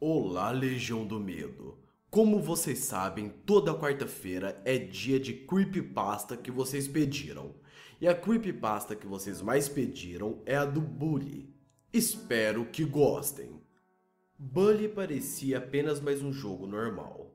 Olá, 0.00 0.52
Legião 0.52 1.04
do 1.04 1.18
Medo! 1.18 1.76
Como 2.08 2.40
vocês 2.40 2.78
sabem, 2.78 3.30
toda 3.44 3.74
quarta-feira 3.74 4.62
é 4.64 4.78
dia 4.78 5.18
de 5.18 5.32
creepypasta 5.32 6.36
que 6.36 6.52
vocês 6.52 6.86
pediram. 6.86 7.56
E 8.00 8.06
a 8.06 8.14
creepypasta 8.14 8.94
que 8.94 9.08
vocês 9.08 9.42
mais 9.42 9.68
pediram 9.68 10.40
é 10.46 10.56
a 10.56 10.64
do 10.64 10.80
Bully. 10.80 11.52
Espero 11.92 12.66
que 12.66 12.84
gostem. 12.84 13.60
Bully 14.38 14.88
parecia 14.88 15.58
apenas 15.58 16.00
mais 16.00 16.22
um 16.22 16.32
jogo 16.32 16.64
normal. 16.64 17.34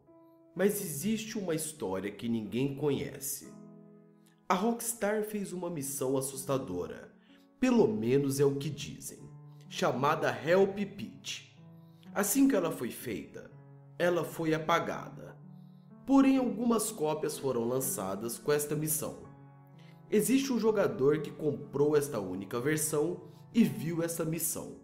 Mas 0.56 0.80
existe 0.80 1.38
uma 1.38 1.54
história 1.54 2.10
que 2.10 2.30
ninguém 2.30 2.78
conhece. 2.78 3.52
A 4.48 4.54
Rockstar 4.54 5.24
fez 5.24 5.52
uma 5.52 5.70
missão 5.70 6.16
assustadora, 6.16 7.14
pelo 7.60 7.90
menos 7.90 8.40
é 8.40 8.46
o 8.46 8.56
que 8.56 8.70
dizem, 8.70 9.20
chamada 9.68 10.30
Help 10.30 10.78
Pit 10.96 11.53
Assim 12.16 12.48
que 12.48 12.56
ela 12.56 12.70
foi 12.70 12.92
feita, 12.92 13.50
ela 13.98 14.24
foi 14.24 14.54
apagada. 14.54 15.36
Porém, 16.06 16.38
algumas 16.38 16.92
cópias 16.92 17.40
foram 17.40 17.68
lançadas 17.68 18.38
com 18.38 18.52
esta 18.52 18.76
missão. 18.76 19.24
Existe 20.12 20.54
um 20.54 20.60
jogador 20.60 21.22
que 21.22 21.32
comprou 21.32 21.98
esta 21.98 22.20
única 22.20 22.60
versão 22.60 23.22
e 23.52 23.64
viu 23.64 24.04
essa 24.04 24.24
missão, 24.24 24.76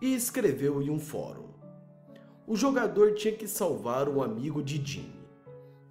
e 0.00 0.12
escreveu 0.12 0.82
em 0.82 0.90
um 0.90 0.98
fórum. 0.98 1.50
O 2.48 2.56
jogador 2.56 3.14
tinha 3.14 3.32
que 3.32 3.46
salvar 3.46 4.08
um 4.08 4.20
amigo 4.20 4.60
de 4.60 4.84
Jimmy. 4.84 5.28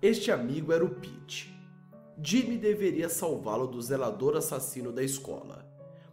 Este 0.01 0.29
amigo 0.29 0.73
era 0.73 0.83
o 0.83 0.89
Pete. 0.89 1.57
Jimmy 2.21 2.57
deveria 2.57 3.07
salvá-lo 3.07 3.65
do 3.65 3.81
zelador 3.81 4.35
assassino 4.35 4.91
da 4.91 5.01
escola, 5.01 5.65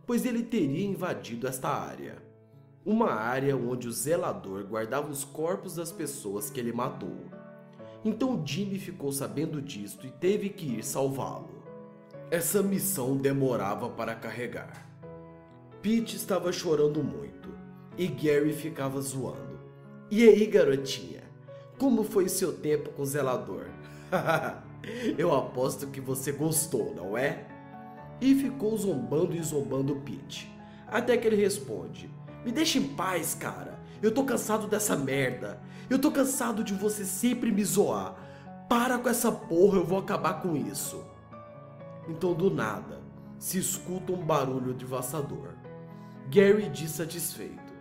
pois 0.06 0.24
ele 0.24 0.44
teria 0.44 0.86
invadido 0.86 1.48
esta 1.48 1.68
área 1.68 2.27
uma 2.88 3.12
área 3.12 3.54
onde 3.54 3.86
o 3.86 3.92
zelador 3.92 4.64
guardava 4.64 5.10
os 5.10 5.22
corpos 5.22 5.74
das 5.74 5.92
pessoas 5.92 6.48
que 6.48 6.58
ele 6.58 6.72
matou. 6.72 7.18
Então 8.02 8.42
Jimmy 8.42 8.78
ficou 8.78 9.12
sabendo 9.12 9.60
disto 9.60 10.06
e 10.06 10.10
teve 10.10 10.48
que 10.48 10.78
ir 10.78 10.82
salvá-lo. 10.82 11.50
Essa 12.30 12.62
missão 12.62 13.14
demorava 13.14 13.90
para 13.90 14.14
carregar. 14.14 14.88
Pete 15.82 16.16
estava 16.16 16.50
chorando 16.50 17.04
muito 17.04 17.50
e 17.98 18.06
Gary 18.06 18.54
ficava 18.54 18.98
zoando. 19.02 19.60
E 20.10 20.26
aí, 20.26 20.46
garotinha? 20.46 21.24
Como 21.78 22.02
foi 22.02 22.24
o 22.24 22.30
seu 22.30 22.54
tempo 22.54 22.88
com 22.92 23.02
o 23.02 23.06
zelador? 23.06 23.66
Eu 25.18 25.34
aposto 25.34 25.88
que 25.88 26.00
você 26.00 26.32
gostou, 26.32 26.94
não 26.94 27.18
é? 27.18 27.44
E 28.18 28.34
ficou 28.34 28.74
zombando 28.78 29.36
e 29.36 29.42
zombando 29.42 29.96
Pete. 29.96 30.50
Até 30.86 31.18
que 31.18 31.26
ele 31.26 31.36
responde: 31.36 32.08
me 32.48 32.52
deixa 32.52 32.78
em 32.78 32.88
paz, 32.88 33.34
cara. 33.34 33.78
Eu 34.02 34.10
tô 34.10 34.24
cansado 34.24 34.66
dessa 34.66 34.96
merda. 34.96 35.60
Eu 35.90 35.98
tô 35.98 36.10
cansado 36.10 36.64
de 36.64 36.72
você 36.72 37.04
sempre 37.04 37.52
me 37.52 37.62
zoar. 37.62 38.16
Para 38.66 38.98
com 38.98 39.10
essa 39.10 39.30
porra, 39.30 39.76
eu 39.76 39.84
vou 39.84 39.98
acabar 39.98 40.40
com 40.40 40.56
isso. 40.56 41.04
Então, 42.08 42.32
do 42.32 42.50
nada, 42.50 43.02
se 43.38 43.58
escuta 43.58 44.12
um 44.12 44.24
barulho 44.24 44.72
devastador. 44.72 45.50
Gary 46.30 46.70
diz 46.70 46.92
satisfeito: 46.92 47.74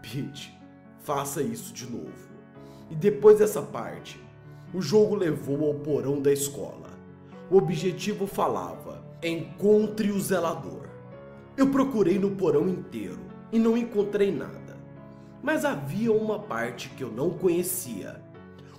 Pete, 0.00 0.56
faça 1.00 1.42
isso 1.42 1.74
de 1.74 1.90
novo. 1.90 2.28
E 2.88 2.94
depois 2.94 3.40
dessa 3.40 3.60
parte, 3.60 4.24
o 4.72 4.80
jogo 4.80 5.16
levou 5.16 5.66
ao 5.66 5.74
porão 5.74 6.22
da 6.22 6.32
escola. 6.32 6.90
O 7.50 7.56
objetivo 7.56 8.24
falava: 8.28 9.04
encontre 9.20 10.12
o 10.12 10.20
zelador. 10.20 10.86
Eu 11.56 11.70
procurei 11.70 12.20
no 12.20 12.36
porão 12.36 12.68
inteiro 12.68 13.26
e 13.52 13.58
não 13.58 13.76
encontrei 13.76 14.32
nada. 14.32 14.76
Mas 15.42 15.64
havia 15.64 16.12
uma 16.12 16.38
parte 16.38 16.88
que 16.90 17.04
eu 17.04 17.10
não 17.10 17.30
conhecia: 17.30 18.20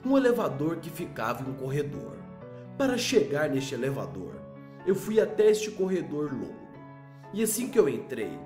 um 0.05 0.17
elevador 0.17 0.77
que 0.77 0.89
ficava 0.89 1.43
em 1.43 1.51
um 1.51 1.55
corredor. 1.55 2.17
Para 2.77 2.97
chegar 2.97 3.49
neste 3.49 3.73
elevador, 3.73 4.35
eu 4.85 4.93
fui 4.93 5.19
até 5.19 5.49
este 5.49 5.71
corredor 5.71 6.31
longo. 6.31 6.67
E 7.33 7.43
assim 7.43 7.69
que 7.69 7.79
eu 7.79 7.89
entrei, 7.89 8.37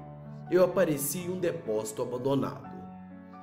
eu 0.50 0.64
apareci 0.64 1.20
em 1.20 1.30
um 1.30 1.40
depósito 1.40 2.02
abandonado. 2.02 2.72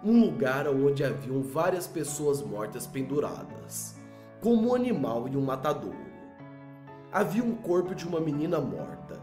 Um 0.04 0.20
lugar 0.20 0.68
onde 0.68 1.04
haviam 1.04 1.42
várias 1.42 1.86
pessoas 1.86 2.42
mortas 2.42 2.86
penduradas, 2.86 3.96
como 4.40 4.70
um 4.70 4.74
animal 4.74 5.28
e 5.28 5.36
um 5.36 5.40
matadouro. 5.40 6.08
Havia 7.10 7.42
um 7.42 7.54
corpo 7.54 7.94
de 7.94 8.06
uma 8.06 8.20
menina 8.20 8.60
morta, 8.60 9.17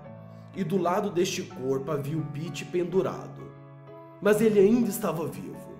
e 0.56 0.64
do 0.64 0.78
lado 0.78 1.10
deste 1.10 1.44
corpo 1.44 1.92
havia 1.92 2.18
o 2.18 2.26
Pete 2.26 2.66
pendurado 2.66 3.36
mas 4.26 4.42
ele 4.42 4.60
ainda 4.60 4.90
estava 4.90 5.28
vivo. 5.28 5.76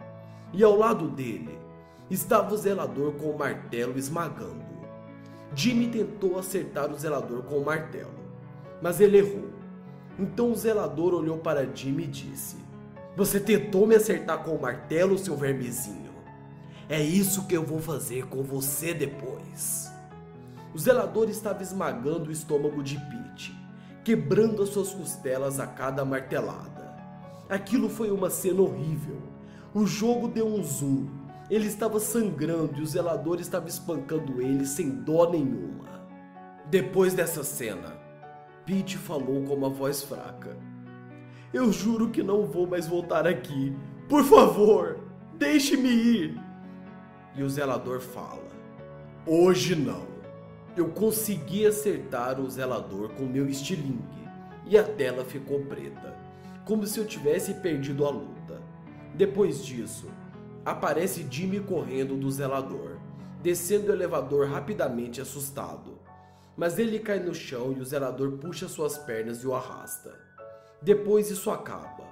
E 0.54 0.64
ao 0.64 0.78
lado 0.78 1.08
dele 1.10 1.58
estava 2.12 2.54
o 2.54 2.58
zelador 2.58 3.14
com 3.14 3.32
o 3.32 3.38
martelo 3.38 3.98
esmagando. 3.98 4.64
Jimmy 5.56 5.88
tentou 5.88 6.38
acertar 6.38 6.92
o 6.92 6.96
zelador 6.96 7.42
com 7.42 7.58
o 7.58 7.66
martelo, 7.66 8.14
mas 8.82 9.00
ele 9.00 9.18
errou. 9.18 9.50
Então 10.20 10.52
o 10.52 10.56
zelador 10.56 11.14
olhou 11.16 11.40
para 11.40 11.66
Jimmy 11.74 12.04
e 12.04 12.08
disse: 12.08 12.58
Você 13.18 13.40
tentou 13.40 13.88
me 13.88 13.96
acertar 13.96 14.44
com 14.44 14.52
o 14.52 14.62
martelo, 14.62 15.18
seu 15.18 15.36
vermezinho? 15.36 16.14
É 16.88 17.02
isso 17.02 17.48
que 17.48 17.58
eu 17.58 17.64
vou 17.64 17.80
fazer 17.80 18.28
com 18.28 18.44
você 18.44 18.94
depois. 18.94 19.92
O 20.72 20.78
zelador 20.78 21.30
estava 21.30 21.64
esmagando 21.64 22.30
o 22.30 22.32
estômago 22.32 22.84
de 22.84 22.96
Pete, 22.96 23.58
quebrando 24.06 24.62
as 24.62 24.70
suas 24.70 24.94
costelas 24.94 25.60
a 25.60 25.66
cada 25.66 26.06
martelada. 26.06 26.96
Aquilo 27.50 27.90
foi 27.90 28.12
uma 28.12 28.30
cena 28.30 28.62
horrível. 28.62 29.18
O 29.74 29.88
jogo 29.88 30.28
deu 30.28 30.48
um 30.48 30.64
zoom. 30.64 31.08
Ele 31.50 31.66
estava 31.66 32.00
sangrando 32.00 32.80
e 32.80 32.84
o 32.84 32.86
zelador 32.86 33.40
estava 33.40 33.68
espancando 33.68 34.42
ele 34.42 34.64
sem 34.66 34.92
dó 34.92 35.30
nenhuma. 35.30 36.06
Depois 36.70 37.16
dessa 37.16 37.44
cena, 37.44 38.00
Pete 38.64 38.96
falou 38.96 39.44
com 39.44 39.56
uma 39.56 39.70
voz 39.70 40.04
fraca: 40.04 40.56
Eu 41.52 41.72
juro 41.72 42.10
que 42.10 42.22
não 42.22 42.46
vou 42.46 42.68
mais 42.68 42.88
voltar 42.88 43.26
aqui. 43.26 43.76
Por 44.08 44.24
favor, 44.24 45.00
deixe-me 45.34 45.90
ir. 45.90 46.42
E 47.36 47.42
o 47.42 47.50
zelador 47.50 48.00
fala: 48.02 48.50
Hoje 49.26 49.76
não. 49.76 50.15
Eu 50.76 50.90
consegui 50.90 51.66
acertar 51.66 52.40
o 52.40 52.50
zelador 52.50 53.10
com 53.10 53.24
meu 53.24 53.48
estilingue 53.48 54.28
e 54.66 54.78
a 54.78 54.84
tela 54.84 55.24
ficou 55.24 55.62
preta 55.66 56.26
como 56.66 56.86
se 56.88 57.00
eu 57.00 57.06
tivesse 57.06 57.54
perdido 57.56 58.06
a 58.06 58.10
luta. 58.10 58.60
Depois 59.14 59.64
disso, 59.64 60.10
aparece 60.66 61.26
Jimmy 61.30 61.60
correndo 61.60 62.18
do 62.18 62.30
zelador, 62.30 62.98
descendo 63.42 63.92
o 63.92 63.94
elevador 63.94 64.50
rapidamente 64.50 65.22
assustado. 65.22 66.00
Mas 66.58 66.80
ele 66.80 67.00
cai 67.00 67.20
no 67.20 67.36
chão 67.36 67.74
e 67.78 67.80
o 67.80 67.86
zelador 67.86 68.38
puxa 68.40 68.68
suas 68.68 68.98
pernas 68.98 69.44
e 69.44 69.48
o 69.48 69.54
arrasta. 69.54 70.20
Depois 70.82 71.30
isso 71.30 71.52
acaba. 71.52 72.04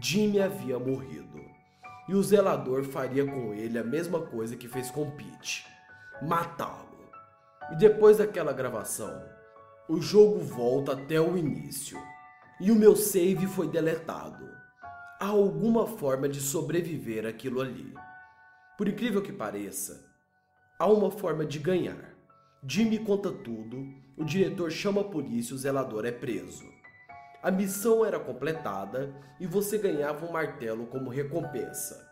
Jimmy 0.00 0.40
havia 0.40 0.78
morrido. 0.78 1.44
E 2.08 2.14
o 2.14 2.22
zelador 2.22 2.84
faria 2.84 3.26
com 3.26 3.52
ele 3.52 3.78
a 3.78 3.84
mesma 3.84 4.20
coisa 4.20 4.56
que 4.56 4.68
fez 4.68 4.90
com 4.90 5.10
Pete: 5.10 5.66
matá-lo. 6.22 6.95
E 7.70 7.76
depois 7.76 8.18
daquela 8.18 8.52
gravação, 8.52 9.22
o 9.88 10.00
jogo 10.00 10.38
volta 10.38 10.92
até 10.92 11.20
o 11.20 11.36
início 11.36 11.98
e 12.60 12.70
o 12.70 12.76
meu 12.76 12.94
save 12.94 13.46
foi 13.46 13.68
deletado. 13.68 14.48
Há 15.20 15.26
alguma 15.26 15.86
forma 15.86 16.28
de 16.28 16.40
sobreviver 16.40 17.26
aquilo 17.26 17.60
ali. 17.60 17.92
Por 18.78 18.88
incrível 18.88 19.22
que 19.22 19.32
pareça, 19.32 20.06
há 20.78 20.86
uma 20.86 21.10
forma 21.10 21.44
de 21.44 21.58
ganhar. 21.58 22.14
Jimmy 22.66 22.98
conta 22.98 23.30
tudo, 23.30 23.84
o 24.16 24.24
diretor 24.24 24.70
chama 24.70 25.00
a 25.00 25.04
polícia 25.04 25.52
e 25.52 25.56
o 25.56 25.58
zelador 25.58 26.04
é 26.04 26.12
preso. 26.12 26.64
A 27.42 27.50
missão 27.50 28.04
era 28.04 28.18
completada 28.18 29.14
e 29.38 29.46
você 29.46 29.78
ganhava 29.78 30.26
um 30.26 30.32
martelo 30.32 30.86
como 30.86 31.10
recompensa. 31.10 32.10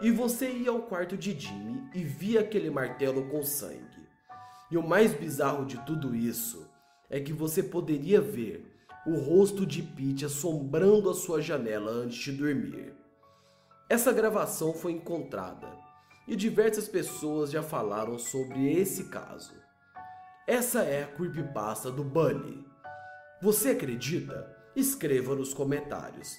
E 0.00 0.10
você 0.10 0.50
ia 0.50 0.70
ao 0.70 0.82
quarto 0.82 1.16
de 1.16 1.38
Jimmy 1.38 1.88
e 1.94 2.02
via 2.02 2.40
aquele 2.40 2.70
martelo 2.70 3.28
com 3.28 3.42
sangue. 3.42 3.97
E 4.70 4.76
o 4.76 4.86
mais 4.86 5.14
bizarro 5.14 5.64
de 5.64 5.78
tudo 5.86 6.14
isso 6.14 6.70
é 7.08 7.20
que 7.20 7.32
você 7.32 7.62
poderia 7.62 8.20
ver 8.20 8.74
o 9.06 9.16
rosto 9.16 9.64
de 9.64 9.82
Pete 9.82 10.26
assombrando 10.26 11.08
a 11.08 11.14
sua 11.14 11.40
janela 11.40 11.90
antes 11.90 12.18
de 12.18 12.32
dormir. 12.32 12.92
Essa 13.88 14.12
gravação 14.12 14.74
foi 14.74 14.92
encontrada 14.92 15.68
e 16.26 16.36
diversas 16.36 16.86
pessoas 16.86 17.50
já 17.50 17.62
falaram 17.62 18.18
sobre 18.18 18.70
esse 18.70 19.04
caso. 19.04 19.54
Essa 20.46 20.82
é 20.82 21.04
a 21.04 21.06
creepypasta 21.06 21.90
do 21.90 22.04
Bunny. 22.04 22.66
Você 23.40 23.70
acredita? 23.70 24.54
Escreva 24.76 25.34
nos 25.34 25.54
comentários. 25.54 26.36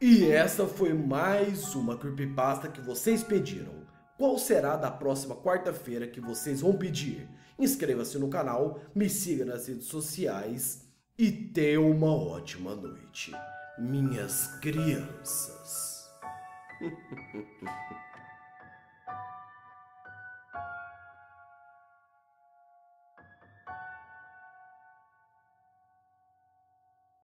E 0.00 0.26
essa 0.26 0.66
foi 0.66 0.92
mais 0.92 1.74
uma 1.74 1.96
creepypasta 1.96 2.68
que 2.68 2.80
vocês 2.80 3.22
pediram. 3.22 3.86
Qual 4.18 4.36
será 4.38 4.76
da 4.76 4.90
próxima 4.90 5.34
quarta-feira 5.34 6.06
que 6.06 6.20
vocês 6.20 6.60
vão 6.60 6.76
pedir? 6.76 7.28
Inscreva-se 7.58 8.18
no 8.18 8.28
canal, 8.28 8.80
me 8.94 9.08
siga 9.08 9.44
nas 9.44 9.68
redes 9.68 9.86
sociais 9.86 10.82
e 11.18 11.30
tenha 11.30 11.80
uma 11.80 12.12
ótima 12.14 12.74
noite, 12.74 13.32
minhas 13.78 14.48
crianças. 14.60 16.10